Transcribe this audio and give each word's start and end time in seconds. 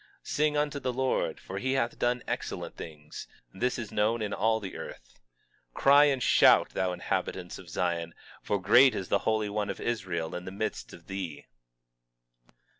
22:5 0.23 0.27
Sing 0.29 0.57
unto 0.57 0.79
the 0.79 0.91
Lord; 0.91 1.39
for 1.39 1.59
he 1.59 1.73
hath 1.73 1.99
done 1.99 2.23
excellent 2.27 2.75
things; 2.75 3.27
this 3.53 3.77
is 3.77 3.91
known 3.91 4.23
in 4.23 4.33
all 4.33 4.59
the 4.59 4.75
earth. 4.75 5.19
22:6 5.73 5.73
Cry 5.75 6.07
out 6.09 6.13
and 6.13 6.23
shout, 6.23 6.69
thou 6.71 6.91
inhabitant 6.91 7.59
of 7.59 7.69
Zion; 7.69 8.15
for 8.41 8.59
great 8.59 8.95
is 8.95 9.09
the 9.09 9.19
Holy 9.29 9.47
One 9.47 9.69
of 9.69 9.79
Israel 9.79 10.33
in 10.33 10.45
the 10.45 10.51
midst 10.51 10.91
of 10.91 11.05
thee. 11.05 11.45